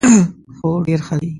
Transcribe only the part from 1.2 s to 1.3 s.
دي